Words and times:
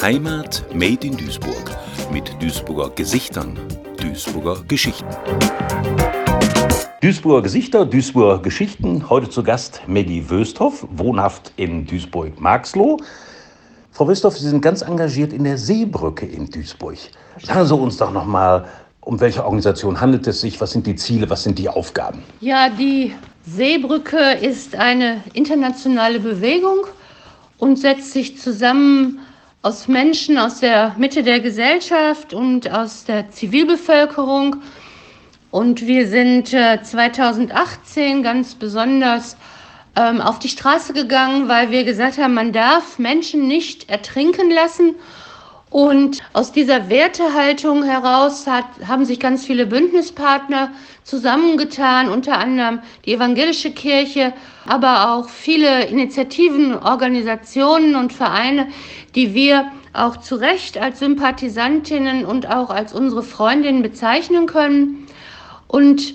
Heimat 0.00 0.64
Made 0.72 1.06
in 1.06 1.16
Duisburg 1.16 1.76
mit 2.10 2.32
Duisburger 2.40 2.88
Gesichtern, 2.90 3.58
Duisburger 4.00 4.62
Geschichten. 4.66 5.06
Duisburger 7.02 7.42
Gesichter, 7.42 7.84
Duisburger 7.84 8.40
Geschichten. 8.40 9.10
Heute 9.10 9.28
zu 9.28 9.42
Gast 9.42 9.82
Medi 9.86 10.30
Wösthoff, 10.30 10.86
wohnhaft 10.90 11.52
in 11.56 11.84
Duisburg-Marxloh. 11.84 12.96
Frau 13.92 14.08
Wösthoff, 14.08 14.38
Sie 14.38 14.48
sind 14.48 14.62
ganz 14.62 14.80
engagiert 14.80 15.34
in 15.34 15.44
der 15.44 15.58
Seebrücke 15.58 16.24
in 16.24 16.48
Duisburg. 16.48 16.96
Sagen 17.42 17.66
Sie 17.66 17.74
uns 17.74 17.98
doch 17.98 18.10
noch 18.10 18.24
mal, 18.24 18.64
um 19.02 19.20
welche 19.20 19.44
Organisation 19.44 20.00
handelt 20.00 20.26
es 20.26 20.40
sich? 20.40 20.58
Was 20.62 20.70
sind 20.70 20.86
die 20.86 20.96
Ziele? 20.96 21.28
Was 21.28 21.42
sind 21.42 21.58
die 21.58 21.68
Aufgaben? 21.68 22.22
Ja, 22.40 22.70
die 22.70 23.14
Seebrücke 23.44 24.32
ist 24.40 24.74
eine 24.76 25.22
internationale 25.34 26.20
Bewegung 26.20 26.86
und 27.58 27.76
setzt 27.76 28.12
sich 28.12 28.38
zusammen 28.38 29.20
aus 29.62 29.88
Menschen 29.88 30.38
aus 30.38 30.60
der 30.60 30.94
Mitte 30.98 31.22
der 31.22 31.40
Gesellschaft 31.40 32.32
und 32.32 32.70
aus 32.70 33.04
der 33.04 33.30
Zivilbevölkerung. 33.30 34.56
Und 35.50 35.86
wir 35.86 36.06
sind 36.06 36.48
2018 36.48 37.50
äh, 38.20 38.22
ganz 38.22 38.54
besonders 38.54 39.36
ähm, 39.96 40.20
auf 40.20 40.38
die 40.38 40.48
Straße 40.48 40.92
gegangen, 40.92 41.48
weil 41.48 41.70
wir 41.70 41.84
gesagt 41.84 42.18
haben, 42.18 42.34
man 42.34 42.52
darf 42.52 42.98
Menschen 42.98 43.48
nicht 43.48 43.90
ertrinken 43.90 44.50
lassen. 44.50 44.94
Und 45.70 46.22
aus 46.32 46.50
dieser 46.52 46.88
Wertehaltung 46.88 47.82
heraus 47.84 48.46
hat, 48.46 48.64
haben 48.86 49.04
sich 49.04 49.20
ganz 49.20 49.44
viele 49.44 49.66
Bündnispartner 49.66 50.72
zusammengetan, 51.04 52.08
unter 52.08 52.38
anderem 52.38 52.80
die 53.04 53.12
evangelische 53.12 53.70
Kirche, 53.72 54.32
aber 54.66 55.12
auch 55.12 55.28
viele 55.28 55.84
Initiativen, 55.86 56.74
Organisationen 56.74 57.96
und 57.96 58.14
Vereine, 58.14 58.68
die 59.14 59.34
wir 59.34 59.70
auch 59.92 60.16
zu 60.18 60.36
Recht 60.36 60.78
als 60.78 61.00
Sympathisantinnen 61.00 62.24
und 62.24 62.48
auch 62.48 62.70
als 62.70 62.94
unsere 62.94 63.22
Freundinnen 63.22 63.82
bezeichnen 63.82 64.46
können. 64.46 65.06
Und 65.66 66.14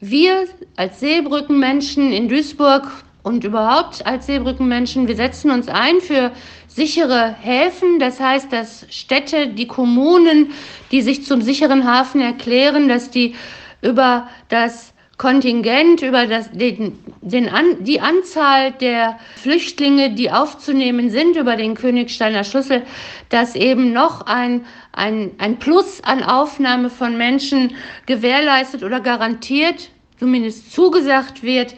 wir 0.00 0.46
als 0.76 0.98
Seebrückenmenschen 1.00 2.12
in 2.12 2.28
Duisburg 2.28 2.90
und 3.22 3.44
überhaupt 3.44 4.06
als 4.06 4.26
Seebrückenmenschen, 4.26 5.08
wir 5.08 5.16
setzen 5.16 5.50
uns 5.50 5.68
ein 5.68 6.00
für 6.00 6.32
sichere 6.68 7.34
Häfen. 7.40 7.98
Das 7.98 8.20
heißt, 8.20 8.52
dass 8.52 8.86
Städte, 8.90 9.48
die 9.48 9.66
Kommunen, 9.66 10.52
die 10.90 11.02
sich 11.02 11.24
zum 11.24 11.42
sicheren 11.42 11.86
Hafen 11.86 12.20
erklären, 12.20 12.88
dass 12.88 13.10
die 13.10 13.34
über 13.82 14.28
das 14.48 14.92
Kontingent, 15.20 16.00
über 16.00 16.26
das, 16.26 16.50
den, 16.50 16.98
den 17.20 17.50
an, 17.50 17.84
die 17.84 18.00
Anzahl 18.00 18.72
der 18.72 19.18
Flüchtlinge, 19.36 20.14
die 20.14 20.30
aufzunehmen 20.30 21.10
sind, 21.10 21.36
über 21.36 21.56
den 21.56 21.74
Königsteiner 21.74 22.42
Schlüssel, 22.42 22.84
dass 23.28 23.54
eben 23.54 23.92
noch 23.92 24.22
ein, 24.22 24.64
ein, 24.92 25.32
ein 25.36 25.58
Plus 25.58 26.02
an 26.02 26.22
Aufnahme 26.22 26.88
von 26.88 27.18
Menschen 27.18 27.74
gewährleistet 28.06 28.82
oder 28.82 29.00
garantiert, 29.00 29.90
zumindest 30.18 30.72
zugesagt 30.72 31.42
wird, 31.42 31.74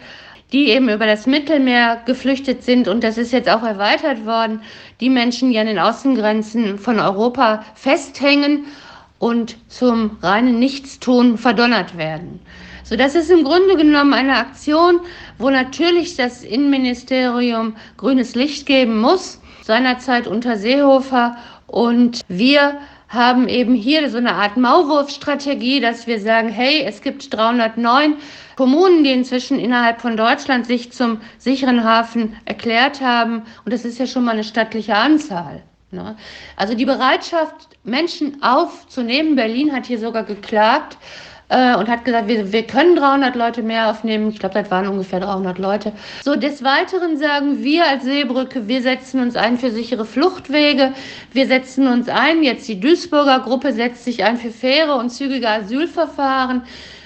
die 0.53 0.69
eben 0.69 0.89
über 0.89 1.07
das 1.07 1.27
Mittelmeer 1.27 2.03
geflüchtet 2.05 2.63
sind. 2.63 2.87
Und 2.87 3.03
das 3.03 3.19
ist 3.19 3.33
jetzt 3.33 3.49
auch 3.49 3.63
erweitert 3.63 4.27
worden. 4.27 4.61
Die 5.01 5.11
Menschen, 5.11 5.51
die 5.51 5.59
an 5.59 5.67
den 5.67 5.79
Außengrenzen 5.79 6.79
von 6.79 7.01
Europa 7.01 7.65
festhängen 7.75 8.67
und 9.19 9.57
zum 9.69 10.19
reinen 10.21 10.59
Nichtstun 10.59 11.39
verdonnert 11.39 11.97
werden. 11.97 12.41
So, 12.85 12.97
das 12.97 13.15
ist 13.15 13.31
im 13.31 13.45
Grunde 13.45 13.77
genommen 13.77 14.13
eine 14.13 14.37
Aktion, 14.37 15.01
wo 15.39 15.49
natürlich 15.49 16.17
das 16.17 16.43
Innenministerium 16.43 17.75
grünes 17.97 18.35
Licht 18.35 18.67
geben 18.67 19.01
muss, 19.01 19.41
seinerzeit 19.63 20.27
unter 20.27 20.57
Seehofer. 20.57 21.37
Und 21.69 22.21
wir 22.29 22.79
haben 23.13 23.47
eben 23.49 23.75
hier 23.75 24.09
so 24.09 24.19
eine 24.19 24.35
Art 24.35 24.57
Maulwurfstrategie, 24.57 25.81
dass 25.81 26.07
wir 26.07 26.21
sagen, 26.21 26.49
hey, 26.49 26.83
es 26.87 27.03
gibt 27.03 27.33
309 27.35 28.15
Kommunen, 28.57 29.05
die 29.05 29.13
inzwischen 29.13 29.59
innerhalb 29.59 30.01
von 30.01 30.17
Deutschland 30.17 30.67
sich 30.67 30.93
zum 30.93 31.21
sicheren 31.39 31.85
Hafen 31.85 32.37
erklärt 32.45 33.01
haben. 33.01 33.43
Und 33.65 33.73
das 33.73 33.85
ist 33.85 33.99
ja 33.99 34.07
schon 34.07 34.25
mal 34.25 34.33
eine 34.33 34.45
stattliche 34.45 34.95
Anzahl. 34.95 35.63
Ne? 35.91 36.17
Also 36.57 36.75
die 36.75 36.87
Bereitschaft, 36.87 37.69
Menschen 37.85 38.43
aufzunehmen, 38.43 39.37
Berlin 39.37 39.73
hat 39.73 39.87
hier 39.87 39.99
sogar 39.99 40.25
geklagt, 40.25 40.97
äh, 41.53 41.77
und 41.77 41.89
hat 41.89 42.05
gesagt, 42.05 42.29
wir, 42.29 42.51
wir 42.51 42.67
können 42.67 42.97
300 42.97 43.37
Leute 43.37 43.63
mehr 43.63 43.91
aufnehmen. 43.91 44.31
Ich 44.31 44.39
glaube, 44.39 44.55
das 44.55 44.71
waren 44.71 44.89
ungefähr 44.89 45.21
300 45.21 45.59
Leute. 45.59 45.93
So, 46.25 46.35
des 46.35 46.65
Weiteren 46.65 47.19
sagen 47.19 47.63
wir 47.63 47.87
als 47.87 48.05
Seebrücke, 48.05 48.67
wir 48.69 48.81
setzen 48.81 49.21
uns 49.21 49.37
ein 49.37 49.59
für 49.59 49.71
sichere 49.71 50.07
Fluchtwege. 50.07 50.95
Wir 51.33 51.47
setzen 51.47 51.87
uns 51.87 52.09
ein, 52.09 52.43
jetzt 52.43 52.67
die 52.69 52.81
Duisburger 52.81 53.41
Gruppe 53.41 53.73
setzt 53.73 54.05
sich 54.05 54.25
ein 54.25 54.39
für 54.39 54.51
faire 54.51 54.97
und 54.97 55.11
zügige 55.11 55.49
Asylverfahren. 55.49 56.63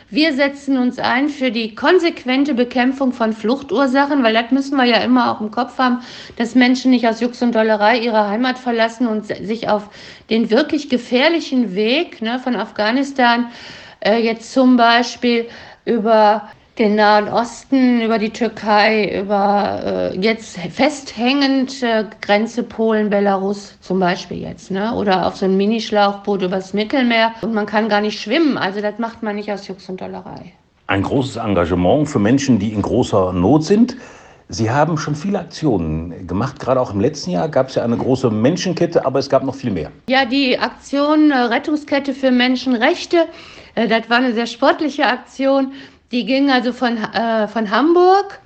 Wir 0.09 0.33
setzen 0.35 0.79
uns 0.79 1.01
ein 1.01 1.29
für 1.29 1.51
die 1.51 1.75
konsequente 1.75 2.55
Bekämpfung 2.55 3.13
von 3.13 3.33
Fluchtursachen, 3.33 4.23
weil 4.23 4.35
das 4.35 4.53
müssen 4.53 4.77
wir 4.77 4.85
ja 4.85 4.99
immer 4.99 5.33
auch 5.33 5.41
im 5.41 5.51
Kopf 5.51 5.79
haben, 5.79 5.99
dass 6.37 6.55
Menschen 6.55 6.93
nicht 6.93 7.09
aus 7.09 7.21
Jux 7.21 7.43
und 7.43 7.57
Dollerei 7.57 7.99
ihre 7.99 8.29
Heimat 8.29 8.57
verlassen 8.57 9.09
und 9.09 9.27
sich 9.27 9.69
auf 9.69 9.91
den 10.31 10.51
wirklich 10.51 10.89
gefährlichen 10.89 11.75
Weg 11.75 12.23
ne, 12.23 12.39
von 12.39 12.55
Afghanistan 12.55 13.49
äh, 14.07 14.19
jetzt 14.19 14.53
zum 14.53 14.77
Beispiel 14.77 15.49
über 15.85 16.49
den 16.79 16.97
Nahen 16.97 17.29
Osten, 17.29 18.03
über 18.03 18.19
die 18.19 18.31
Türkei, 18.31 19.21
über 19.21 20.13
äh, 20.13 20.19
jetzt 20.19 20.59
festhängend 20.59 21.83
äh, 21.83 22.05
Grenze 22.21 22.63
Polen, 22.63 23.09
Belarus 23.09 23.79
zum 23.81 23.99
Beispiel 23.99 24.43
jetzt, 24.43 24.71
ne? 24.71 24.93
oder 24.95 25.27
auf 25.27 25.37
so 25.37 25.47
ein 25.47 25.57
Minischlauchboot 25.57 26.43
übers 26.43 26.75
Mittelmeer 26.75 27.33
und 27.41 27.55
man 27.55 27.65
kann 27.67 27.89
gar 27.89 28.03
nicht 28.03 28.21
schwimmen. 28.21 28.59
Also 28.59 28.81
das 28.81 28.99
macht 28.99 29.23
man 29.23 29.37
nicht 29.37 29.51
aus 29.51 29.67
Jux 29.67 29.89
und 29.89 30.01
Dollerei. 30.01 30.53
Ein 30.87 31.03
großes 31.03 31.37
Engagement 31.37 32.09
für 32.09 32.19
Menschen, 32.19 32.59
die 32.59 32.73
in 32.73 32.83
großer 32.83 33.33
Not 33.33 33.65
sind. 33.65 33.97
Sie 34.49 34.71
haben 34.71 34.97
schon 34.97 35.17
viele 35.17 35.41
Aktionen 35.41 36.27
gemacht. 36.29 36.61
Gerade 36.61 36.81
auch 36.81 36.93
im 36.93 37.01
letzten 37.01 37.31
Jahr 37.31 37.49
gab 37.49 37.69
es 37.69 37.75
ja 37.75 37.83
eine 37.83 37.97
große 37.97 38.31
Menschenkette, 38.31 39.05
aber 39.05 39.19
es 39.19 39.29
gab 39.29 39.43
noch 39.43 39.57
viel 39.57 39.73
mehr. 39.73 39.91
Ja, 40.09 40.25
die 40.25 40.57
Aktion 40.57 41.33
äh, 41.33 41.37
Rettungskette 41.37 42.15
für 42.15 42.31
Menschenrechte, 42.31 43.27
das 43.77 44.09
war 44.09 44.19
eine 44.19 44.33
sehr 44.33 44.47
sportliche 44.47 45.07
Aktion. 45.07 45.73
Die 46.11 46.25
ging 46.25 46.51
also 46.51 46.73
von, 46.73 46.97
äh, 46.97 47.47
von 47.49 47.71
Hamburg. 47.71 48.41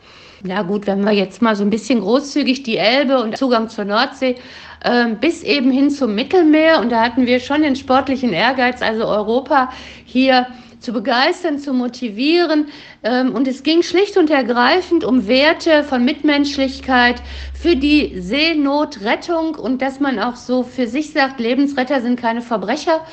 Ja 0.44 0.62
gut, 0.62 0.86
wenn 0.86 1.04
wir 1.04 1.12
jetzt 1.12 1.42
mal 1.42 1.54
so 1.54 1.62
ein 1.62 1.70
bisschen 1.70 2.00
großzügig 2.00 2.62
die 2.62 2.78
Elbe 2.78 3.22
und 3.22 3.36
Zugang 3.36 3.68
zur 3.68 3.84
Nordsee 3.84 4.36
äh, 4.82 5.14
bis 5.20 5.42
eben 5.42 5.70
hin 5.70 5.90
zum 5.90 6.14
Mittelmeer. 6.14 6.80
Und 6.80 6.90
da 6.90 7.02
hatten 7.02 7.26
wir 7.26 7.40
schon 7.40 7.62
den 7.62 7.76
sportlichen 7.76 8.32
Ehrgeiz, 8.32 8.82
also 8.82 9.06
Europa 9.06 9.70
hier 10.04 10.46
zu 10.80 10.92
begeistern, 10.92 11.58
zu 11.58 11.74
motivieren. 11.74 12.68
Ähm, 13.02 13.34
und 13.34 13.46
es 13.46 13.62
ging 13.62 13.82
schlicht 13.82 14.16
und 14.16 14.30
ergreifend 14.30 15.04
um 15.04 15.28
Werte 15.28 15.84
von 15.84 16.04
Mitmenschlichkeit 16.04 17.22
für 17.52 17.76
die 17.76 18.18
Seenotrettung 18.20 19.54
und 19.54 19.82
dass 19.82 20.00
man 20.00 20.18
auch 20.18 20.36
so 20.36 20.62
für 20.62 20.86
sich 20.86 21.12
sagt, 21.12 21.38
Lebensretter 21.38 22.00
sind 22.00 22.18
keine 22.18 22.40
Verbrecher 22.40 23.04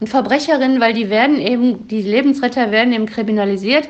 und 0.00 0.08
Verbrecherinnen, 0.08 0.80
weil 0.80 0.92
die 0.92 1.10
werden 1.10 1.40
eben, 1.40 1.88
die 1.88 2.02
Lebensretter 2.02 2.70
werden 2.70 2.92
eben 2.92 3.06
kriminalisiert. 3.06 3.88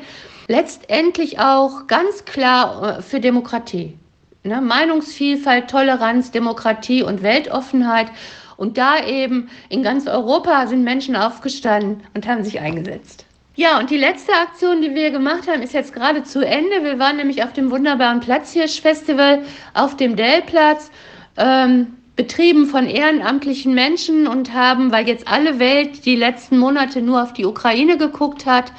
Letztendlich 0.49 1.39
auch 1.39 1.87
ganz 1.87 2.25
klar 2.25 2.99
äh, 2.99 3.03
für 3.03 3.21
Demokratie. 3.21 3.97
Ne? 4.43 4.61
Meinungsvielfalt, 4.61 5.71
Toleranz, 5.71 6.31
Demokratie 6.31 7.03
und 7.03 7.23
Weltoffenheit. 7.23 8.09
Und 8.57 8.79
da 8.79 9.05
eben 9.05 9.49
in 9.69 9.83
ganz 9.83 10.07
Europa 10.07 10.67
sind 10.67 10.85
Menschen 10.85 11.17
aufgestanden 11.17 12.03
und 12.15 12.29
haben 12.29 12.45
sich 12.45 12.61
eingesetzt. 12.61 13.25
Ja, 13.57 13.79
und 13.79 13.91
die 13.91 13.97
letzte 13.97 14.33
Aktion, 14.33 14.83
die 14.83 14.95
wir 14.95 15.11
gemacht 15.13 15.49
haben, 15.49 15.63
ist 15.63 15.75
jetzt 15.75 15.93
gerade 15.93 16.25
zu 16.25 16.45
Ende. 16.45 16.83
Wir 16.83 16.99
waren 16.99 17.17
nämlich 17.17 17.45
auf 17.45 17.53
dem 17.53 17.71
wunderbaren 17.71 18.21
Platzhirsch-Festival 18.21 19.43
auf 19.75 19.97
dem 19.97 20.17
Dellplatz, 20.17 20.91
ähm, 21.37 21.97
betrieben 22.17 22.67
von 22.67 22.87
ehrenamtlichen 22.87 23.75
Menschen 23.75 24.27
und 24.27 24.53
haben, 24.53 24.93
weil 24.93 25.09
jetzt 25.09 25.27
alle 25.27 25.59
Welt 25.59 26.05
die 26.07 26.17
letzten 26.17 26.59
Monate 26.59 27.03
nur 27.03 27.23
auf 27.23 27.33
die 27.33 27.45
Ukraine 27.45 27.99
geguckt 27.99 28.47
hat, 28.47 28.73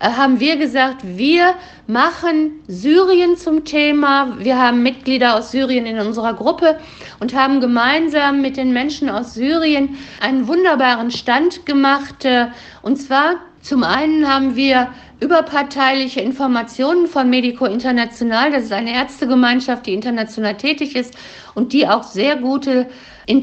äh, 0.00 0.10
haben 0.10 0.40
wir 0.40 0.56
gesagt, 0.56 1.02
wir 1.02 1.54
machen 1.86 2.52
Syrien 2.66 3.36
zum 3.36 3.64
Thema. 3.64 4.36
Wir 4.38 4.58
haben 4.58 4.82
Mitglieder 4.82 5.36
aus 5.36 5.50
Syrien 5.50 5.86
in 5.86 5.98
unserer 5.98 6.34
Gruppe 6.34 6.78
und 7.20 7.34
haben 7.34 7.60
gemeinsam 7.60 8.40
mit 8.40 8.56
den 8.56 8.72
Menschen 8.72 9.10
aus 9.10 9.34
Syrien 9.34 9.98
einen 10.20 10.46
wunderbaren 10.48 11.10
Stand 11.10 11.66
gemacht. 11.66 12.24
Äh, 12.24 12.48
und 12.82 12.96
zwar 12.96 13.36
zum 13.60 13.82
einen 13.82 14.26
haben 14.26 14.56
wir 14.56 14.88
überparteiliche 15.20 16.20
Informationen 16.20 17.06
von 17.06 17.28
Medico 17.28 17.64
International. 17.64 18.52
Das 18.52 18.64
ist 18.64 18.72
eine 18.72 18.94
Ärztegemeinschaft, 18.94 19.86
die 19.86 19.94
international 19.94 20.56
tätig 20.56 20.94
ist 20.94 21.14
und 21.54 21.72
die 21.72 21.88
auch 21.88 22.04
sehr 22.04 22.36
gute 22.36 22.86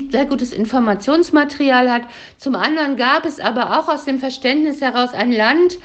sehr 0.09 0.25
gutes 0.25 0.51
Informationsmaterial 0.51 1.91
hat. 1.91 2.01
Zum 2.39 2.55
anderen 2.55 2.97
gab 2.97 3.23
es 3.23 3.39
aber 3.39 3.79
auch 3.79 3.87
aus 3.87 4.05
dem 4.05 4.17
Verständnis 4.19 4.81
heraus 4.81 5.13
ein 5.13 5.31
Land, 5.31 5.77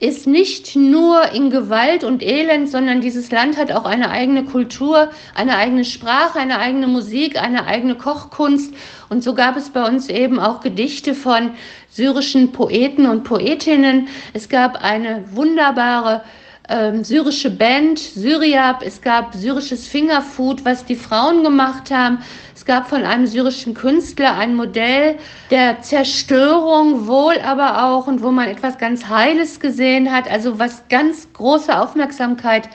ist 0.00 0.26
nicht 0.26 0.76
nur 0.76 1.30
in 1.32 1.50
Gewalt 1.50 2.04
und 2.04 2.22
Elend, 2.22 2.70
sondern 2.70 3.00
dieses 3.00 3.30
Land 3.30 3.58
hat 3.58 3.70
auch 3.70 3.84
eine 3.84 4.10
eigene 4.10 4.44
Kultur, 4.44 5.10
eine 5.34 5.56
eigene 5.56 5.84
Sprache, 5.84 6.38
eine 6.38 6.58
eigene 6.58 6.86
Musik, 6.86 7.40
eine 7.40 7.66
eigene 7.66 7.94
Kochkunst. 7.96 8.74
Und 9.10 9.22
so 9.22 9.34
gab 9.34 9.56
es 9.56 9.70
bei 9.70 9.86
uns 9.86 10.08
eben 10.08 10.40
auch 10.40 10.60
Gedichte 10.60 11.14
von 11.14 11.50
syrischen 11.90 12.52
Poeten 12.52 13.06
und 13.06 13.24
Poetinnen. 13.24 14.08
Es 14.32 14.48
gab 14.48 14.82
eine 14.82 15.24
wunderbare 15.32 16.22
ähm, 16.70 17.04
syrische 17.04 17.50
Band, 17.50 17.98
Syriab. 17.98 18.82
Es 18.82 19.02
gab 19.02 19.34
syrisches 19.34 19.86
Fingerfood, 19.86 20.64
was 20.64 20.84
die 20.84 20.94
Frauen 20.94 21.42
gemacht 21.42 21.90
haben. 21.90 22.18
Es 22.54 22.64
gab 22.64 22.88
von 22.88 23.02
einem 23.04 23.26
syrischen 23.26 23.74
Künstler 23.74 24.36
ein 24.38 24.54
Modell 24.54 25.16
der 25.50 25.82
Zerstörung, 25.82 27.06
wohl 27.06 27.38
aber 27.40 27.84
auch 27.84 28.06
und 28.06 28.22
wo 28.22 28.30
man 28.30 28.48
etwas 28.48 28.78
ganz 28.78 29.08
Heiles 29.08 29.60
gesehen 29.60 30.12
hat, 30.12 30.30
also 30.30 30.58
was 30.58 30.84
ganz 30.88 31.32
große 31.32 31.76
Aufmerksamkeit 31.76 32.68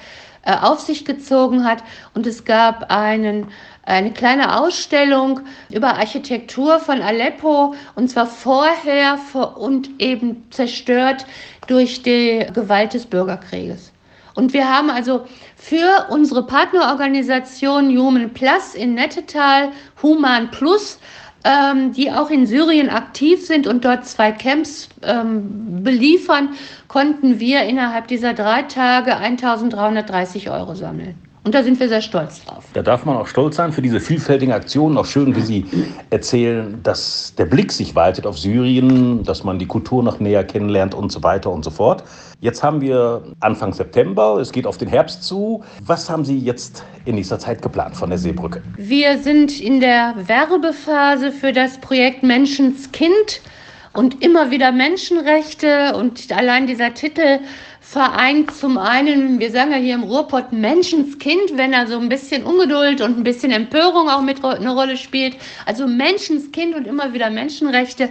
auf 0.46 0.80
sich 0.80 1.06
gezogen 1.06 1.64
hat. 1.64 1.84
Und 2.14 2.28
es 2.28 2.46
gab 2.46 2.92
einen 2.92 3.48
eine 3.86 4.12
kleine 4.12 4.60
Ausstellung 4.60 5.42
über 5.70 5.96
Architektur 5.96 6.80
von 6.80 7.02
Aleppo 7.02 7.76
und 7.94 8.10
zwar 8.10 8.26
vorher 8.26 9.20
und 9.56 9.90
eben 10.02 10.44
zerstört 10.50 11.26
durch 11.68 12.02
die 12.02 12.46
Gewalt 12.54 12.94
des 12.94 13.06
Bürgerkrieges. 13.06 13.92
Und 14.34 14.54
wir 14.54 14.68
haben 14.68 14.90
also 14.90 15.26
für 15.56 16.08
unsere 16.10 16.46
Partnerorganisation 16.46 17.96
Human 17.98 18.34
Plus 18.34 18.76
in 18.76 18.96
Nettetal, 18.96 19.72
Human 20.02 20.52
Plus, 20.52 21.00
ähm, 21.46 21.94
die 21.94 22.12
auch 22.12 22.32
in 22.32 22.48
Syrien 22.48 22.90
aktiv 22.90 23.46
sind 23.46 23.68
und 23.68 23.86
dort 23.86 24.06
zwei 24.06 24.32
Camps 24.32 24.90
ähm, 25.04 25.84
beliefern, 25.84 26.50
konnten 26.88 27.40
wir 27.40 27.62
innerhalb 27.64 28.08
dieser 28.08 28.34
drei 28.34 28.64
Tage 28.64 29.16
1330 29.16 30.50
Euro 30.50 30.74
sammeln. 30.74 31.16
Und 31.46 31.54
da 31.54 31.62
sind 31.62 31.80
wir 31.80 31.88
sehr 31.88 32.02
stolz 32.02 32.44
drauf. 32.44 32.64
Da 32.74 32.82
darf 32.82 33.06
man 33.06 33.18
auch 33.18 33.28
stolz 33.28 33.58
sein 33.58 33.72
für 33.72 33.84
diese 33.84 34.00
vielfältigen 34.00 34.52
Aktionen. 34.52 34.98
Auch 34.98 35.06
schön, 35.06 35.36
wie 35.36 35.42
Sie 35.42 35.66
erzählen, 36.10 36.80
dass 36.82 37.36
der 37.38 37.46
Blick 37.46 37.72
sich 37.72 37.94
weitet 37.94 38.26
auf 38.26 38.40
Syrien, 38.40 39.24
dass 39.24 39.44
man 39.44 39.60
die 39.60 39.68
Kultur 39.68 40.02
noch 40.02 40.20
näher 40.20 40.44
kennenlernt 40.44 40.96
und 40.96 41.12
so 41.12 41.22
weiter 41.22 41.52
und 41.52 41.64
so 41.64 41.70
fort. 41.70 42.04
Jetzt 42.40 42.64
haben 42.64 42.82
wir 42.82 43.22
Anfang 43.42 43.74
September, 43.74 44.40
es 44.42 44.52
geht 44.52 44.66
auf 44.66 44.80
den 44.80 44.88
Herbst 44.88 45.24
zu. 45.24 45.64
Was 45.86 46.10
haben 46.10 46.26
Sie 46.26 46.40
jetzt 46.40 46.84
in 47.06 47.14
nächster 47.14 47.38
Zeit 47.38 47.62
geplant 47.62 47.96
von 47.96 48.10
der 48.10 48.18
Seebrücke? 48.18 48.64
Wir 48.78 49.20
sind 49.20 49.62
in 49.62 49.80
der 49.80 50.16
Werbephase 50.26 51.32
für 51.32 51.54
das 51.54 51.78
Projekt 51.78 52.24
Menschenskind 52.24 53.42
und 53.96 54.24
immer 54.24 54.52
wieder 54.52 54.72
Menschenrechte 54.72 55.96
und 55.96 56.32
allein 56.32 56.68
dieser 56.68 56.94
Titel 56.94 57.40
vereint 57.80 58.52
zum 58.54 58.78
einen, 58.78 59.40
wir 59.40 59.52
sagen 59.52 59.72
ja 59.72 59.78
hier 59.78 59.96
im 59.96 60.04
Ruhrpott 60.04 60.52
Menschenskind, 60.52 61.56
wenn 61.56 61.72
er 61.72 61.88
so 61.88 62.00
ein 62.00 62.10
bisschen 62.10 62.44
Ungeduld 62.44 63.02
und 63.02 63.18
ein 63.18 63.24
bisschen 63.24 63.52
Empörung 63.52 64.10
auch 64.10 64.22
mit 64.22 64.44
eine 64.44 64.74
Rolle 64.74 64.98
spielt. 64.98 65.38
Also 65.66 65.88
Menschenskind 65.88 66.76
und 66.76 66.88
immer 66.88 67.14
wieder 67.14 67.30
Menschenrechte, 67.30 68.10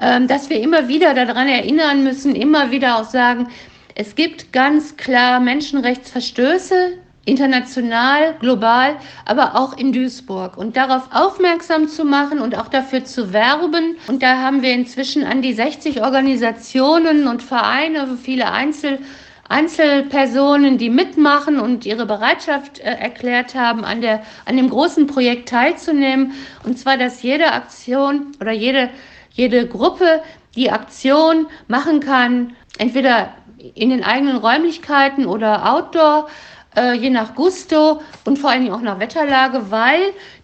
ähm, 0.00 0.26
dass 0.26 0.50
wir 0.50 0.60
immer 0.60 0.88
wieder 0.88 1.14
daran 1.14 1.48
erinnern 1.48 2.02
müssen, 2.02 2.34
immer 2.34 2.70
wieder 2.70 2.98
auch 2.98 3.04
sagen, 3.04 3.48
es 3.94 4.16
gibt 4.16 4.52
ganz 4.52 4.96
klar 4.96 5.38
Menschenrechtsverstöße 5.38 6.98
international, 7.26 8.34
global, 8.40 8.96
aber 9.24 9.56
auch 9.56 9.76
in 9.76 9.92
Duisburg. 9.92 10.56
Und 10.56 10.76
darauf 10.76 11.08
aufmerksam 11.12 11.88
zu 11.88 12.04
machen 12.04 12.40
und 12.40 12.56
auch 12.56 12.68
dafür 12.68 13.04
zu 13.04 13.32
werben. 13.32 13.96
Und 14.06 14.22
da 14.22 14.38
haben 14.38 14.62
wir 14.62 14.72
inzwischen 14.72 15.24
an 15.24 15.42
die 15.42 15.52
60 15.52 16.02
Organisationen 16.02 17.26
und 17.26 17.42
Vereine, 17.42 18.18
viele 18.22 18.50
Einzel 18.50 18.98
Einzelpersonen, 19.46 20.78
die 20.78 20.88
mitmachen 20.88 21.60
und 21.60 21.84
ihre 21.84 22.06
Bereitschaft 22.06 22.80
äh, 22.80 22.84
erklärt 22.84 23.54
haben, 23.54 23.84
an, 23.84 24.00
der, 24.00 24.22
an 24.46 24.56
dem 24.56 24.70
großen 24.70 25.06
Projekt 25.06 25.50
teilzunehmen. 25.50 26.32
Und 26.64 26.78
zwar, 26.78 26.96
dass 26.96 27.22
jede 27.22 27.52
Aktion 27.52 28.32
oder 28.40 28.52
jede, 28.52 28.88
jede 29.32 29.68
Gruppe 29.68 30.22
die 30.56 30.70
Aktion 30.70 31.46
machen 31.68 32.00
kann, 32.00 32.56
entweder 32.78 33.34
in 33.74 33.90
den 33.90 34.02
eigenen 34.02 34.36
Räumlichkeiten 34.36 35.26
oder 35.26 35.70
outdoor 35.70 36.28
äh, 36.76 36.94
je 36.94 37.10
nach 37.10 37.34
Gusto 37.34 38.00
und 38.24 38.38
vor 38.38 38.50
allen 38.50 38.62
Dingen 38.62 38.74
auch 38.74 38.80
nach 38.80 39.00
Wetterlage, 39.00 39.70
weil 39.70 40.00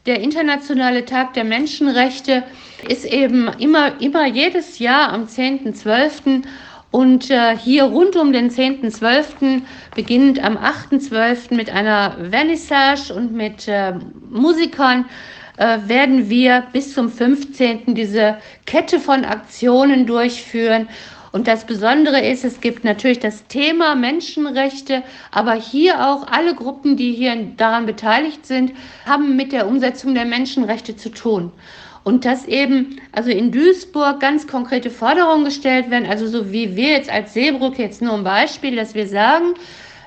der 0.07 0.21
Internationale 0.21 1.05
Tag 1.05 1.35
der 1.35 1.45
Menschenrechte 1.45 2.43
ist 2.89 3.05
eben 3.05 3.49
immer, 3.59 4.01
immer 4.01 4.27
jedes 4.27 4.79
Jahr 4.79 5.13
am 5.13 5.25
10.12. 5.25 6.43
Und 6.93 7.31
äh, 7.31 7.57
hier 7.57 7.85
rund 7.85 8.17
um 8.17 8.33
den 8.33 8.51
10.12., 8.51 9.63
beginnend 9.95 10.43
am 10.43 10.57
8.12. 10.57 11.55
mit 11.55 11.71
einer 11.71 12.17
Vernissage 12.31 13.15
und 13.15 13.33
mit 13.33 13.69
äh, 13.69 13.93
Musikern, 14.29 15.05
äh, 15.61 15.79
werden 15.87 16.31
wir 16.31 16.65
bis 16.73 16.95
zum 16.95 17.11
15. 17.11 17.95
diese 17.95 18.39
Kette 18.65 18.99
von 18.99 19.25
Aktionen 19.25 20.07
durchführen. 20.07 20.89
Und 21.33 21.47
das 21.47 21.65
Besondere 21.65 22.21
ist, 22.21 22.45
es 22.45 22.61
gibt 22.61 22.83
natürlich 22.83 23.21
das 23.21 23.47
Thema 23.47 23.95
Menschenrechte, 23.95 25.05
aber 25.31 25.55
hier 25.55 26.09
auch 26.09 26.27
alle 26.27 26.55
Gruppen, 26.55 26.97
die 26.97 27.13
hier 27.13 27.37
daran 27.57 27.87
beteiligt 27.87 28.47
sind, 28.47 28.73
haben 29.07 29.37
mit 29.37 29.53
der 29.53 29.69
Umsetzung 29.69 30.15
der 30.15 30.25
Menschenrechte 30.25 30.97
zu 30.97 31.11
tun. 31.11 31.53
Und 32.03 32.25
dass 32.25 32.47
eben, 32.47 33.01
also 33.13 33.31
in 33.31 33.53
Duisburg 33.53 34.21
ganz 34.21 34.47
konkrete 34.47 34.91
Forderungen 34.91 35.45
gestellt 35.45 35.91
werden, 35.91 36.09
also 36.09 36.27
so 36.27 36.51
wie 36.51 36.75
wir 36.75 36.89
jetzt 36.89 37.11
als 37.11 37.35
Seebrücke, 37.35 37.83
jetzt 37.83 38.03
nur 38.03 38.15
ein 38.15 38.25
Beispiel, 38.25 38.75
dass 38.75 38.95
wir 38.95 39.07
sagen, 39.07 39.55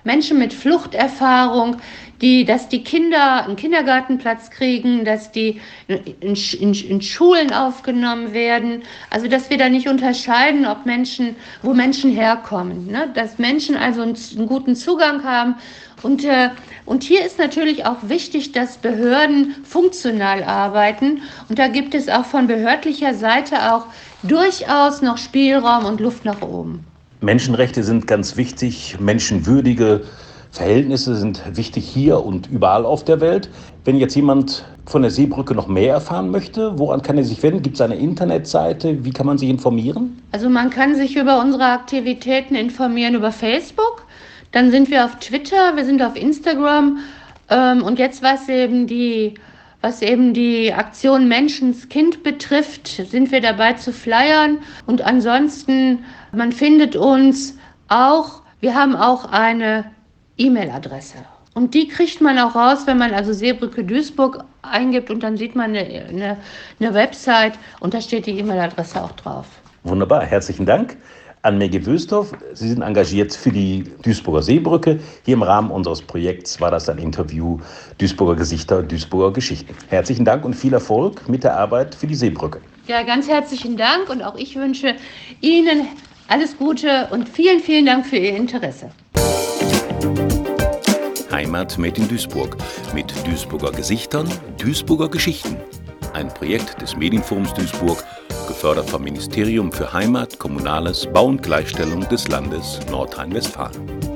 Menschen 0.03 0.39
mit 0.39 0.53
Fluchterfahrung, 0.53 1.77
die, 2.21 2.45
dass 2.45 2.69
die 2.69 2.83
Kinder 2.83 3.43
einen 3.43 3.57
Kindergartenplatz 3.57 4.49
kriegen, 4.49 5.03
dass 5.03 5.31
die 5.31 5.59
in, 5.87 6.35
in, 6.35 6.73
in, 6.73 7.01
Schulen 7.01 7.51
aufgenommen 7.51 8.33
werden. 8.33 8.83
Also 9.09 9.27
dass 9.27 9.49
wir 9.49 9.57
da 9.57 9.67
nicht 9.67 9.89
unterscheiden, 9.89 10.65
ob 10.65 10.85
Menschen, 10.85 11.35
wo 11.61 11.73
Menschen 11.73 12.11
herkommen, 12.11 12.87
ne? 12.87 13.09
dass 13.13 13.39
Menschen 13.39 13.75
also 13.75 14.01
einen, 14.01 14.17
einen 14.37 14.47
guten 14.47 14.75
Zugang 14.75 15.23
haben. 15.25 15.55
Und, 16.01 16.23
äh, 16.23 16.49
und 16.85 17.03
hier 17.03 17.25
ist 17.25 17.39
natürlich 17.39 17.85
auch 17.85 17.97
wichtig, 18.03 18.53
dass 18.53 18.77
Behörden 18.77 19.55
funktional 19.65 20.43
arbeiten. 20.43 21.23
Und 21.49 21.59
da 21.59 21.67
gibt 21.67 21.93
es 21.93 22.07
auch 22.07 22.25
von 22.25 22.47
behördlicher 22.47 23.13
Seite 23.13 23.73
auch 23.73 23.87
durchaus 24.23 25.01
noch 25.01 25.17
Spielraum 25.17 25.85
und 25.85 25.99
Luft 25.99 26.23
nach 26.23 26.41
oben. 26.41 26.85
Menschenrechte 27.23 27.83
sind 27.83 28.05
ganz 28.05 28.37
wichtig, 28.37 28.97
menschenwürdige 28.99 30.01
Verhältnisse 30.51 31.15
sind 31.15 31.41
wichtig 31.57 31.87
hier 31.87 32.23
und 32.23 32.47
überall 32.51 32.85
auf 32.85 33.03
der 33.03 33.21
Welt. 33.21 33.49
Wenn 33.85 33.95
jetzt 33.95 34.13
jemand 34.13 34.65
von 34.85 35.01
der 35.01 35.09
Seebrücke 35.09 35.55
noch 35.55 35.67
mehr 35.67 35.93
erfahren 35.93 36.29
möchte, 36.29 36.77
woran 36.77 37.01
kann 37.01 37.17
er 37.17 37.23
sich 37.23 37.41
wenden? 37.41 37.63
Gibt 37.63 37.77
es 37.77 37.81
eine 37.81 37.95
Internetseite? 37.95 39.03
Wie 39.03 39.11
kann 39.11 39.25
man 39.25 39.37
sich 39.37 39.49
informieren? 39.49 40.21
Also 40.31 40.49
man 40.49 40.69
kann 40.69 40.95
sich 40.95 41.15
über 41.15 41.39
unsere 41.39 41.63
Aktivitäten 41.63 42.55
informieren 42.55 43.15
über 43.15 43.31
Facebook. 43.31 44.05
Dann 44.51 44.69
sind 44.69 44.91
wir 44.91 45.05
auf 45.05 45.15
Twitter, 45.17 45.75
wir 45.75 45.85
sind 45.85 46.03
auf 46.03 46.15
Instagram. 46.15 46.99
Ähm, 47.49 47.81
und 47.81 47.97
jetzt 47.97 48.21
was 48.21 48.47
eben 48.47 48.85
die 48.85 49.33
was 49.83 50.01
eben 50.01 50.33
die 50.33 50.73
Aktion 50.73 51.27
Menschenskind 51.27 52.23
betrifft, 52.23 52.87
sind 52.87 53.33
wir 53.33 53.41
dabei 53.41 53.73
zu 53.73 53.91
flyern. 53.91 54.59
Und 54.85 55.01
ansonsten, 55.01 56.05
man 56.31 56.53
findet 56.53 56.95
uns 56.95 57.57
auch, 57.89 58.41
wir 58.61 58.75
haben 58.75 58.95
auch 58.95 59.25
eine 59.25 59.91
E-Mail-Adresse. 60.37 61.17
Und 61.53 61.73
die 61.73 61.89
kriegt 61.89 62.21
man 62.21 62.39
auch 62.39 62.55
raus, 62.55 62.87
wenn 62.87 62.97
man 62.97 63.13
also 63.13 63.33
Seebrücke 63.33 63.83
Duisburg 63.83 64.45
eingibt 64.61 65.11
und 65.11 65.21
dann 65.21 65.35
sieht 65.35 65.53
man 65.53 65.75
eine, 65.75 66.05
eine, 66.05 66.37
eine 66.79 66.93
Website 66.93 67.59
und 67.81 67.93
da 67.93 67.99
steht 67.99 68.25
die 68.25 68.39
E-Mail-Adresse 68.39 69.03
auch 69.03 69.11
drauf. 69.11 69.47
Wunderbar, 69.83 70.25
herzlichen 70.25 70.65
Dank 70.65 70.95
an 71.43 71.57
Maggie 71.57 71.85
Wüsthoff. 71.85 72.31
Sie 72.53 72.69
sind 72.69 72.81
engagiert 72.81 73.33
für 73.33 73.51
die 73.51 73.83
Duisburger 74.01 74.41
Seebrücke. 74.41 74.99
Hier 75.25 75.35
im 75.35 75.43
Rahmen 75.43 75.69
unseres 75.71 76.01
Projekts 76.01 76.59
war 76.59 76.71
das 76.71 76.89
ein 76.89 76.97
Interview 76.97 77.59
Duisburger 77.97 78.35
Gesichter, 78.35 78.81
Duisburger 78.81 79.33
Geschichten. 79.33 79.75
Herzlichen 79.89 80.25
Dank 80.25 80.45
und 80.45 80.55
viel 80.55 80.73
Erfolg 80.73 81.27
mit 81.27 81.43
der 81.43 81.57
Arbeit 81.57 81.95
für 81.95 82.07
die 82.07 82.15
Seebrücke. 82.15 82.61
Ja, 82.87 83.03
ganz 83.03 83.27
herzlichen 83.27 83.77
Dank 83.77 84.09
und 84.09 84.23
auch 84.23 84.35
ich 84.35 84.55
wünsche 84.55 84.95
Ihnen 85.41 85.87
alles 86.29 86.57
Gute 86.57 87.07
und 87.11 87.27
vielen, 87.27 87.59
vielen 87.59 87.85
Dank 87.85 88.05
für 88.05 88.17
Ihr 88.17 88.35
Interesse. 88.35 88.89
Heimat 91.31 91.77
made 91.77 91.99
in 91.99 92.07
Duisburg 92.07 92.55
mit 92.93 93.13
Duisburger 93.27 93.71
Gesichtern, 93.71 94.29
Duisburger 94.57 95.09
Geschichten. 95.09 95.57
Ein 96.13 96.27
Projekt 96.29 96.81
des 96.81 96.95
Medienforums 96.95 97.53
Duisburg, 97.53 98.03
gefördert 98.63 98.89
vom 98.89 99.03
Ministerium 99.03 99.73
für 99.73 99.91
Heimat, 99.91 100.39
Kommunales, 100.39 101.05
Bau 101.11 101.25
und 101.25 101.43
Gleichstellung 101.43 102.07
des 102.07 102.29
Landes 102.29 102.79
Nordrhein-Westfalen. 102.89 104.12